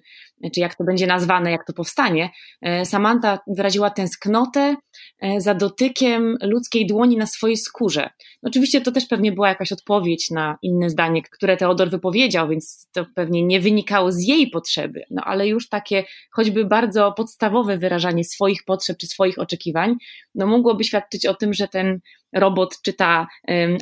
czy 0.54 0.60
jak 0.60 0.74
to 0.74 0.84
będzie 0.84 1.06
nazwane, 1.06 1.50
jak 1.50 1.66
to 1.66 1.72
powstanie. 1.72 2.30
E, 2.62 2.86
Samantha 2.86 3.38
wyraziła 3.46 3.90
tęsknotę 3.90 4.76
za 5.38 5.54
dotykiem 5.54 6.36
ludzkiej 6.42 6.86
dłoni 6.86 7.16
na 7.16 7.26
swojej 7.26 7.56
skórze. 7.56 8.10
Oczywiście 8.42 8.80
to 8.80 8.92
też 8.92 9.06
pewnie 9.06 9.32
była 9.32 9.48
jakaś 9.48 9.72
odpowiedź 9.72 10.30
na 10.30 10.58
inne 10.62 10.90
zdanie, 10.90 11.22
które 11.22 11.56
Teodor 11.56 11.90
wypowiedział, 11.90 12.48
więc 12.48 12.88
to 12.92 13.06
pewnie 13.14 13.42
nie 13.42 13.60
wynikało 13.60 14.12
z 14.12 14.20
jej 14.22 14.50
potrzeby, 14.50 15.04
no 15.10 15.22
ale 15.24 15.48
już 15.48 15.68
takie 15.68 16.04
choćby 16.30 16.61
bardzo 16.64 17.12
podstawowe 17.12 17.78
wyrażanie 17.78 18.24
swoich 18.24 18.64
potrzeb 18.64 18.96
czy 18.98 19.06
swoich 19.06 19.38
oczekiwań, 19.38 19.96
no 20.34 20.46
mogłoby 20.46 20.84
świadczyć 20.84 21.26
o 21.26 21.34
tym, 21.34 21.54
że 21.54 21.68
ten 21.68 22.00
robot, 22.32 22.82
czy 22.82 22.92
ta 22.92 23.26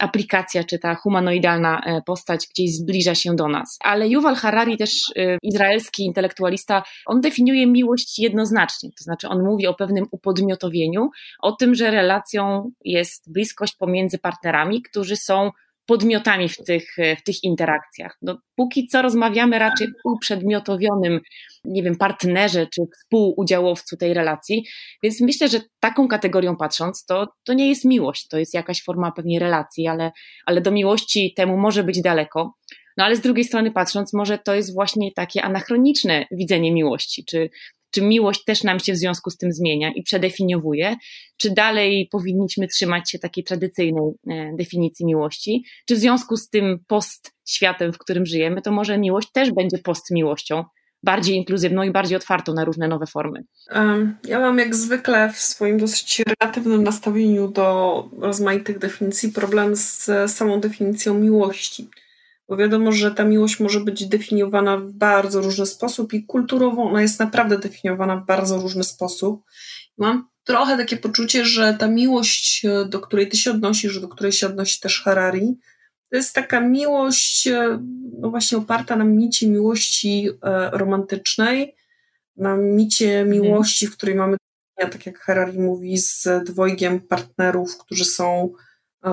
aplikacja, 0.01 0.65
czy 0.65 0.79
ta 0.79 0.95
humanoidalna 0.95 1.81
e, 1.81 2.03
postać 2.03 2.47
gdzieś 2.51 2.75
zbliża 2.75 3.15
się 3.15 3.37
do 3.37 3.49
nas. 3.49 3.79
Ale 3.81 4.09
Yuval 4.09 4.35
Harari, 4.35 4.77
też 4.77 4.91
e, 5.17 5.39
izraelski 5.43 6.05
intelektualista, 6.05 6.83
on 7.07 7.21
definiuje 7.21 7.67
miłość 7.67 8.19
jednoznacznie. 8.19 8.91
To 8.99 9.05
znaczy, 9.05 9.29
on 9.29 9.45
mówi 9.45 9.67
o 9.67 9.75
pewnym 9.75 10.07
upodmiotowieniu, 10.11 11.11
o 11.41 11.53
tym, 11.53 11.75
że 11.75 11.91
relacją 11.91 12.71
jest 12.85 13.33
bliskość 13.33 13.77
pomiędzy 13.77 14.19
partnerami, 14.19 14.83
którzy 14.83 15.17
są 15.17 15.51
podmiotami 15.87 16.49
w 16.49 16.57
tych, 16.57 16.97
w 17.19 17.23
tych 17.23 17.45
interakcjach. 17.45 18.19
No, 18.23 18.39
póki 18.57 18.87
co 18.87 19.03
rozmawiamy 19.03 19.59
raczej 19.59 19.89
o 20.05 20.13
uprzedmiotowionym, 20.13 21.21
nie 21.65 21.83
wiem, 21.83 21.97
partnerze 21.97 22.67
czy 22.67 22.83
współudziałowcu 22.95 23.97
tej 23.97 24.15
relacji, 24.15 24.67
więc 25.03 25.21
myślę, 25.21 25.49
że 25.49 25.61
taką 25.81 26.09
kategorią 26.09 26.57
patrząc, 26.57 27.05
to, 27.05 27.27
to 27.45 27.53
nie 27.53 27.69
jest 27.69 27.85
miłość, 27.85 28.29
to 28.29 28.39
jest 28.39 28.55
jakaś 28.55 28.83
forma 28.83 29.13
pewnie 29.13 29.39
relacji, 29.39 29.87
ale, 29.87 30.11
ale 30.47 30.61
do 30.61 30.71
miłości 30.71 31.35
temu 31.37 31.57
może 31.57 31.85
być 31.85 32.03
daleko. 32.03 32.55
No 32.97 33.05
ale 33.05 33.17
z 33.17 33.21
drugiej 33.21 33.45
strony 33.45 33.71
patrząc, 33.71 34.13
może 34.13 34.39
to 34.39 34.55
jest 34.55 34.75
właśnie 34.75 35.13
takie 35.13 35.43
anachroniczne 35.43 36.27
widzenie 36.31 36.73
miłości, 36.73 37.25
czy 37.25 37.51
czy 37.91 38.03
miłość 38.03 38.45
też 38.45 38.65
nam 38.65 38.81
się 38.81 38.93
w 38.93 38.97
związku 38.97 39.31
z 39.31 39.37
tym 39.37 39.53
zmienia 39.53 39.93
i 39.95 40.03
przedefiniowuje? 40.03 40.97
Czy 41.37 41.51
dalej 41.51 42.09
powinniśmy 42.13 42.69
trzymać 42.69 43.11
się 43.11 43.19
takiej 43.19 43.45
tradycyjnej 43.45 44.11
e, 44.29 44.53
definicji 44.57 45.07
miłości? 45.07 45.65
Czy 45.89 45.95
w 45.95 45.99
związku 45.99 46.37
z 46.37 46.49
tym 46.49 46.79
post 46.87 47.33
światem, 47.49 47.93
w 47.93 47.99
którym 47.99 48.27
żyjemy, 48.27 48.63
to 48.63 48.73
może 48.73 48.99
miłość 48.99 49.29
też 49.33 49.53
będzie 49.53 49.79
post 49.79 50.11
miłością? 50.11 50.65
bardziej 51.03 51.37
inkluzywną 51.37 51.83
i 51.83 51.91
bardziej 51.91 52.17
otwartą 52.17 52.55
na 52.55 52.65
różne 52.65 52.89
nowe 52.89 53.07
formy. 53.07 53.45
Ja 54.25 54.41
mam 54.41 54.59
jak 54.59 54.75
zwykle 54.75 55.33
w 55.33 55.37
swoim 55.37 55.79
dosyć 55.79 56.23
relatywnym 56.27 56.83
nastawieniu 56.83 57.49
do 57.49 58.09
rozmaitych 58.19 58.79
definicji 58.79 59.33
problem 59.33 59.77
z 59.77 60.11
samą 60.27 60.61
definicją 60.61 61.15
miłości 61.15 61.89
bo 62.51 62.57
wiadomo, 62.57 62.93
że 62.93 63.11
ta 63.11 63.25
miłość 63.25 63.61
może 63.61 63.81
być 63.81 64.09
definiowana 64.09 64.77
w 64.77 64.93
bardzo 64.93 65.41
różny 65.41 65.67
sposób 65.67 66.13
i 66.13 66.27
kulturowo 66.27 66.83
ona 66.83 67.03
jest 67.03 67.21
naprawdę 67.21 67.59
definiowana 67.59 68.17
w 68.17 68.27
bardzo 68.27 68.59
różny 68.59 68.85
sposób. 68.85 69.45
Mam 69.99 70.29
trochę 70.45 70.77
takie 70.77 70.97
poczucie, 70.97 71.45
że 71.45 71.77
ta 71.79 71.89
miłość, 71.89 72.65
e, 72.65 72.85
do 72.85 73.01
której 73.01 73.29
ty 73.29 73.37
się 73.37 73.51
odnosisz, 73.51 74.01
do 74.01 74.09
której 74.09 74.33
się 74.33 74.47
odnosi 74.47 74.81
też 74.81 75.03
Harari, 75.03 75.59
to 76.11 76.17
jest 76.17 76.35
taka 76.35 76.61
miłość, 76.61 77.47
e, 77.47 77.83
no 78.19 78.31
właśnie 78.31 78.59
oparta 78.59 78.97
na 78.97 79.05
micie 79.05 79.49
miłości 79.49 80.29
e, 80.43 80.71
romantycznej, 80.71 81.77
na 82.37 82.57
micie 82.57 83.21
mhm. 83.21 83.31
miłości, 83.31 83.87
w 83.87 83.97
której 83.97 84.15
mamy, 84.15 84.37
tak 84.77 85.07
jak 85.07 85.19
Harari 85.19 85.59
mówi, 85.59 85.99
z 85.99 86.29
dwojgiem 86.45 87.01
partnerów, 87.01 87.79
którzy 87.79 88.05
są 88.05 88.53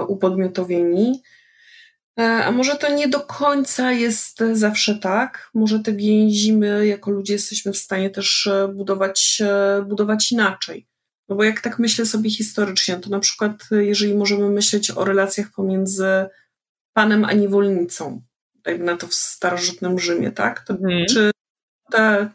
upodmiotowieni. 0.07 1.21
E, 2.19 2.45
a 2.45 2.51
może 2.51 2.75
to 2.75 2.93
nie 2.93 3.07
do 3.07 3.19
końca 3.19 3.91
jest 3.91 4.39
zawsze 4.53 4.95
tak. 4.95 5.49
Może 5.53 5.79
te 5.79 5.93
więzi 5.93 6.53
my 6.53 6.87
jako 6.87 7.11
ludzie 7.11 7.33
jesteśmy 7.33 7.73
w 7.73 7.77
stanie 7.77 8.09
też 8.09 8.47
e, 8.47 8.67
budować, 8.67 9.41
e, 9.45 9.81
budować 9.87 10.31
inaczej. 10.31 10.87
No 11.29 11.35
bo 11.35 11.43
jak 11.43 11.61
tak 11.61 11.79
myślę 11.79 12.05
sobie 12.05 12.29
historycznie, 12.29 12.97
to 12.97 13.09
na 13.09 13.19
przykład 13.19 13.51
jeżeli 13.71 14.15
możemy 14.15 14.49
myśleć 14.49 14.91
o 14.91 15.05
relacjach 15.05 15.51
pomiędzy 15.55 16.05
panem 16.93 17.25
a 17.25 17.33
niewolnicą, 17.33 18.21
jakby 18.65 18.83
na 18.83 18.97
to 18.97 19.07
w 19.07 19.13
starożytnym 19.13 19.99
Rzymie, 19.99 20.31
tak? 20.31 20.65
To 20.65 20.73
mhm. 20.73 21.05
Czy 21.05 21.31
te, 21.91 22.29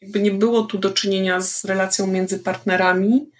jakby 0.00 0.20
nie 0.20 0.30
było 0.30 0.62
tu 0.62 0.78
do 0.78 0.90
czynienia 0.90 1.40
z 1.40 1.64
relacją 1.64 2.06
między 2.06 2.38
partnerami, 2.38 3.30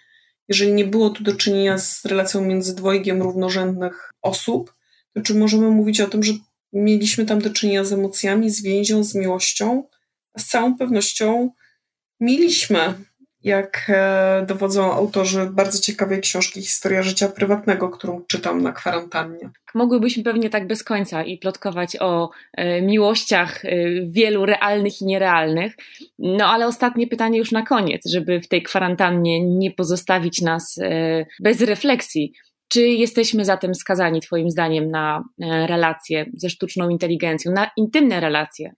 jeżeli 0.48 0.72
nie 0.72 0.84
było 0.84 1.10
tu 1.10 1.22
do 1.22 1.34
czynienia 1.34 1.78
z 1.78 2.04
relacją 2.04 2.40
między 2.40 2.74
dwojgiem 2.74 3.22
równorzędnych 3.22 4.10
osób, 4.22 4.74
to 5.14 5.20
czy 5.20 5.34
możemy 5.34 5.70
mówić 5.70 6.00
o 6.00 6.06
tym, 6.06 6.22
że 6.22 6.32
mieliśmy 6.72 7.26
tam 7.26 7.38
do 7.38 7.50
czynienia 7.50 7.84
z 7.84 7.92
emocjami, 7.92 8.50
z 8.50 8.62
więzią, 8.62 9.04
z 9.04 9.14
miłością? 9.14 9.82
z 10.38 10.46
całą 10.46 10.76
pewnością 10.76 11.50
mieliśmy 12.20 12.94
jak 13.42 13.86
e, 13.88 14.44
dowodzą 14.48 14.92
autorzy 14.92 15.50
bardzo 15.52 15.80
ciekawej 15.80 16.20
książki 16.20 16.62
Historia 16.62 17.02
życia 17.02 17.28
prywatnego, 17.28 17.88
którą 17.88 18.22
czytam 18.28 18.62
na 18.62 18.72
kwarantannie. 18.72 19.50
Mogłybyśmy 19.74 20.22
pewnie 20.22 20.50
tak 20.50 20.66
bez 20.66 20.84
końca 20.84 21.22
i 21.22 21.38
plotkować 21.38 21.96
o 22.00 22.30
e, 22.52 22.82
miłościach 22.82 23.64
e, 23.64 23.70
wielu 24.06 24.46
realnych 24.46 25.02
i 25.02 25.06
nierealnych. 25.06 25.74
No 26.18 26.46
ale 26.46 26.66
ostatnie 26.66 27.06
pytanie 27.06 27.38
już 27.38 27.52
na 27.52 27.62
koniec, 27.62 28.08
żeby 28.10 28.40
w 28.40 28.48
tej 28.48 28.62
kwarantannie 28.62 29.46
nie 29.46 29.70
pozostawić 29.70 30.40
nas 30.40 30.78
bez 31.40 31.60
refleksji. 31.60 32.32
Czy 32.72 32.80
jesteśmy 32.80 33.44
zatem 33.44 33.74
skazani, 33.74 34.20
Twoim 34.20 34.50
zdaniem, 34.50 34.90
na 34.90 35.24
e, 35.42 35.66
relacje 35.66 36.26
ze 36.34 36.50
sztuczną 36.50 36.88
inteligencją, 36.88 37.52
na 37.52 37.70
intymne 37.76 38.20
relacje 38.20 38.74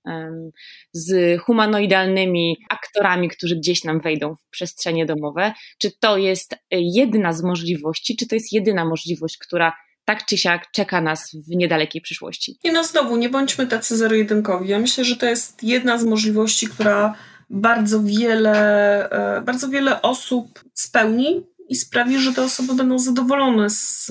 z 0.92 1.40
humanoidalnymi 1.40 2.56
aktorami, 2.70 3.28
którzy 3.28 3.56
gdzieś 3.56 3.84
nam 3.84 4.00
wejdą 4.00 4.34
w 4.34 4.50
przestrzenie 4.50 5.06
domowe? 5.06 5.52
Czy 5.78 5.90
to 6.00 6.16
jest 6.16 6.56
jedna 6.70 7.32
z 7.32 7.42
możliwości, 7.42 8.16
czy 8.16 8.26
to 8.26 8.34
jest 8.34 8.52
jedyna 8.52 8.84
możliwość, 8.84 9.38
która 9.38 9.72
tak 10.04 10.26
czy 10.26 10.38
siak 10.38 10.70
czeka 10.70 11.00
nas 11.00 11.37
w 11.49 11.56
niedalekiej 11.56 12.02
przyszłości? 12.02 12.58
I 12.64 12.72
no 12.72 12.84
znowu, 12.84 13.16
nie 13.16 13.28
bądźmy 13.28 13.66
tacy 13.66 13.96
zero-jedynkowi. 13.96 14.68
Ja 14.68 14.78
myślę, 14.78 15.04
że 15.04 15.16
to 15.16 15.26
jest 15.26 15.62
jedna 15.62 15.99
z 15.99 16.04
możliwości, 16.04 16.66
która 16.66 17.14
bardzo 17.50 18.02
wiele, 18.02 19.11
e, 19.11 19.40
bardzo 19.40 19.68
wiele 19.68 20.02
osób 20.02 20.64
spełni, 20.75 21.46
i 21.69 21.76
sprawi, 21.76 22.19
że 22.19 22.33
te 22.33 22.42
osoby 22.42 22.75
będą 22.75 22.99
zadowolone 22.99 23.71
z, 23.71 24.07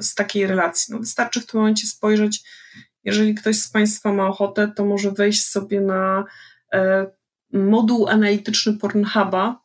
z 0.00 0.14
takiej 0.14 0.46
relacji. 0.46 0.94
No 0.94 1.00
wystarczy 1.00 1.40
w 1.40 1.46
tym 1.46 1.60
momencie 1.60 1.86
spojrzeć, 1.86 2.42
jeżeli 3.04 3.34
ktoś 3.34 3.56
z 3.56 3.70
Państwa 3.70 4.12
ma 4.12 4.26
ochotę, 4.26 4.72
to 4.76 4.84
może 4.84 5.10
wejść 5.10 5.44
sobie 5.44 5.80
na 5.80 6.24
e, 6.72 7.06
moduł 7.52 8.08
analityczny 8.08 8.78
Pornhuba 8.78 9.62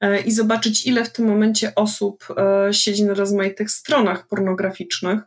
e, 0.00 0.20
i 0.20 0.32
zobaczyć, 0.32 0.86
ile 0.86 1.04
w 1.04 1.12
tym 1.12 1.26
momencie 1.26 1.74
osób 1.74 2.26
e, 2.36 2.74
siedzi 2.74 3.04
na 3.04 3.14
rozmaitych 3.14 3.70
stronach 3.70 4.28
pornograficznych. 4.28 5.20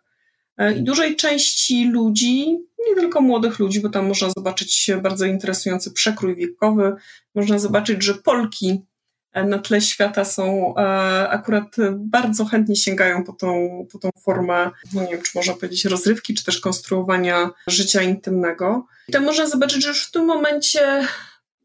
E, 0.58 0.74
I 0.74 0.84
dużej 0.84 1.16
części 1.16 1.92
ludzi, 1.92 2.58
nie 2.90 2.96
tylko 2.96 3.22
młodych 3.22 3.60
ludzi, 3.60 3.82
bo 3.82 3.90
tam 3.90 4.08
można 4.08 4.30
zobaczyć 4.38 4.92
bardzo 5.04 5.26
interesujący 5.26 5.92
przekrój 5.92 6.36
wiekowy, 6.36 6.96
można 7.36 7.60
zobaczyć, 7.60 8.04
że 8.04 8.14
Polki 8.14 8.82
na 9.36 9.60
tle 9.60 9.82
świata 9.82 10.26
są 10.26 10.76
e, 10.78 11.30
akurat 11.30 11.76
bardzo 11.96 12.46
chętnie 12.46 12.76
sięgają 12.76 13.24
po 13.24 13.34
tą, 13.34 13.70
po 13.92 14.00
tą 14.00 14.10
formę, 14.24 14.72
no 14.94 15.02
nie 15.02 15.12
wiem, 15.12 15.22
czy 15.22 15.32
można 15.36 15.54
powiedzieć 15.54 15.86
rozrywki, 15.86 16.34
czy 16.34 16.46
też 16.46 16.60
konstruowania 16.60 17.50
życia 17.68 18.02
intymnego. 18.02 18.88
I 19.08 19.12
tam 19.12 19.24
można 19.24 19.48
zobaczyć, 19.48 19.84
że 19.84 19.90
już 19.90 20.08
w 20.08 20.12
tym 20.12 20.26
momencie 20.26 21.08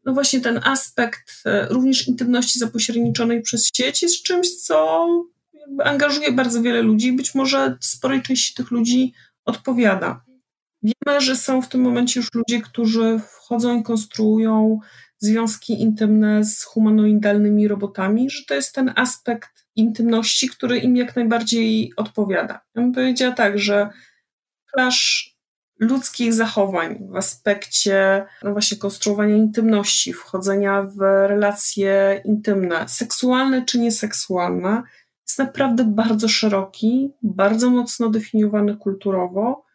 no 0.05 0.13
właśnie 0.13 0.41
ten 0.41 0.61
aspekt 0.63 1.41
e, 1.45 1.67
również 1.69 2.07
intymności 2.07 2.59
zapośredniczonej 2.59 3.41
przez 3.41 3.69
sieć 3.75 4.01
jest 4.01 4.23
czymś, 4.23 4.55
co 4.55 5.07
angażuje 5.83 6.31
bardzo 6.31 6.61
wiele 6.61 6.81
ludzi 6.81 7.07
i 7.07 7.13
być 7.13 7.35
może 7.35 7.77
sporej 7.81 8.21
części 8.21 8.53
tych 8.53 8.71
ludzi 8.71 9.13
odpowiada. 9.45 10.25
Wiemy, 10.83 11.21
że 11.21 11.35
są 11.35 11.61
w 11.61 11.67
tym 11.67 11.81
momencie 11.81 12.19
już 12.19 12.33
ludzie, 12.33 12.61
którzy 12.61 13.19
wchodzą 13.31 13.79
i 13.79 13.83
konstruują 13.83 14.79
związki 15.25 15.81
intymne 15.81 16.43
z 16.43 16.63
humanoidalnymi 16.63 17.67
robotami, 17.67 18.29
że 18.29 18.45
to 18.47 18.53
jest 18.53 18.75
ten 18.75 18.93
aspekt 18.95 19.65
intymności, 19.75 20.49
który 20.49 20.77
im 20.77 20.95
jak 20.95 21.15
najbardziej 21.15 21.93
odpowiada. 21.97 22.53
Ja 22.53 22.81
bym 22.81 22.93
powiedziała 22.93 23.33
tak, 23.33 23.59
że 23.59 23.89
klasz 24.73 25.35
ludzkich 25.79 26.33
zachowań 26.33 27.07
w 27.11 27.15
aspekcie 27.15 28.25
no 28.43 28.51
właśnie 28.51 28.77
konstruowania 28.77 29.35
intymności, 29.35 30.13
wchodzenia 30.13 30.83
w 30.83 30.99
relacje 31.27 32.21
intymne, 32.25 32.87
seksualne 32.87 33.65
czy 33.65 33.79
nieseksualne, 33.79 34.83
jest 35.27 35.39
naprawdę 35.39 35.83
bardzo 35.83 36.27
szeroki, 36.27 37.09
bardzo 37.21 37.69
mocno 37.69 38.09
definiowany 38.09 38.77
kulturowo. 38.77 39.65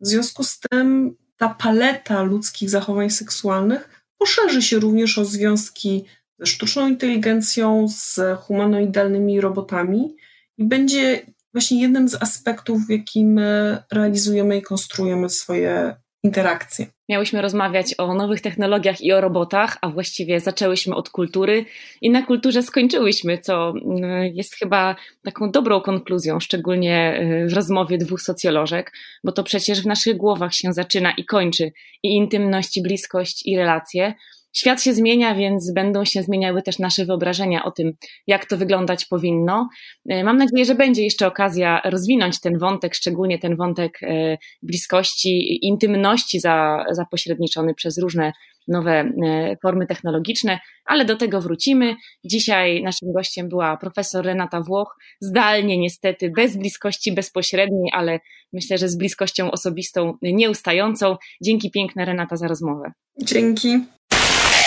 W 0.00 0.06
związku 0.06 0.44
z 0.44 0.60
tym 0.60 1.16
ta 1.36 1.48
paleta 1.48 2.22
ludzkich 2.22 2.70
zachowań 2.70 3.10
seksualnych 3.10 3.95
poszerzy 4.18 4.62
się 4.62 4.78
również 4.78 5.18
o 5.18 5.24
związki 5.24 6.04
ze 6.38 6.46
sztuczną 6.46 6.88
inteligencją, 6.88 7.86
z 7.88 8.20
humanoidalnymi 8.40 9.40
robotami 9.40 10.16
i 10.58 10.64
będzie 10.64 11.26
właśnie 11.52 11.82
jednym 11.82 12.08
z 12.08 12.22
aspektów, 12.22 12.86
w 12.86 12.90
jakim 12.90 13.32
my 13.32 13.82
realizujemy 13.92 14.58
i 14.58 14.62
konstruujemy 14.62 15.30
swoje 15.30 15.96
interakcje. 16.26 16.86
Miałyśmy 17.08 17.42
rozmawiać 17.42 17.94
o 17.98 18.14
nowych 18.14 18.40
technologiach 18.40 19.00
i 19.00 19.12
o 19.12 19.20
robotach, 19.20 19.78
a 19.80 19.88
właściwie 19.88 20.40
zaczęłyśmy 20.40 20.94
od 20.94 21.10
kultury 21.10 21.64
i 22.02 22.10
na 22.10 22.22
kulturze 22.22 22.62
skończyłyśmy, 22.62 23.38
co 23.38 23.74
mm, 23.84 24.26
jest 24.34 24.54
chyba 24.54 24.96
taką 25.24 25.50
dobrą 25.50 25.80
konkluzją, 25.80 26.40
szczególnie 26.40 27.20
y, 27.44 27.48
w 27.48 27.52
rozmowie 27.52 27.98
dwóch 27.98 28.22
socjolożek, 28.22 28.92
bo 29.24 29.32
to 29.32 29.44
przecież 29.44 29.82
w 29.82 29.86
naszych 29.86 30.16
głowach 30.16 30.54
się 30.54 30.72
zaczyna 30.72 31.12
i 31.16 31.24
kończy 31.24 31.72
i 32.02 32.16
intymność, 32.16 32.76
i 32.76 32.82
bliskość, 32.82 33.46
i 33.46 33.56
relacje. 33.56 34.14
Świat 34.58 34.82
się 34.82 34.94
zmienia, 34.94 35.34
więc 35.34 35.72
będą 35.72 36.04
się 36.04 36.22
zmieniały 36.22 36.62
też 36.62 36.78
nasze 36.78 37.04
wyobrażenia 37.04 37.64
o 37.64 37.70
tym, 37.70 37.92
jak 38.26 38.46
to 38.46 38.56
wyglądać 38.56 39.04
powinno. 39.04 39.68
E, 40.08 40.24
mam 40.24 40.36
nadzieję, 40.36 40.64
że 40.64 40.74
będzie 40.74 41.02
jeszcze 41.02 41.26
okazja 41.26 41.80
rozwinąć 41.84 42.40
ten 42.40 42.58
wątek, 42.58 42.94
szczególnie 42.94 43.38
ten 43.38 43.56
wątek 43.56 44.02
e, 44.02 44.38
bliskości, 44.62 45.58
intymności 45.66 46.40
za, 46.40 46.84
zapośredniczony 46.90 47.74
przez 47.74 47.98
różne 47.98 48.32
nowe 48.68 48.92
e, 48.92 49.56
formy 49.62 49.86
technologiczne, 49.86 50.58
ale 50.84 51.04
do 51.04 51.16
tego 51.16 51.40
wrócimy. 51.40 51.96
Dzisiaj 52.24 52.82
naszym 52.82 53.12
gościem 53.12 53.48
była 53.48 53.76
profesor 53.76 54.24
Renata 54.24 54.60
Włoch, 54.60 54.96
zdalnie 55.20 55.78
niestety, 55.78 56.30
bez 56.36 56.56
bliskości 56.56 57.12
bezpośredniej, 57.12 57.90
ale 57.92 58.18
myślę, 58.52 58.78
że 58.78 58.88
z 58.88 58.96
bliskością 58.96 59.50
osobistą 59.50 60.18
nieustającą. 60.22 61.16
Dzięki 61.42 61.70
piękne 61.70 62.04
Renata 62.04 62.36
za 62.36 62.48
rozmowę. 62.48 62.92
Dzięki. 63.22 63.95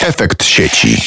Efekt 0.02 0.44
sieci. 0.44 0.98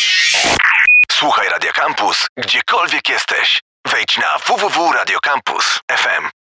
Słuchaj 1.13 1.49
Radio 1.49 1.73
Campus, 1.73 2.27
gdziekolwiek 2.37 3.09
jesteś. 3.09 3.63
Wejdź 3.85 4.19
na 4.19 4.39
www.radiocampus.fm. 4.39 6.29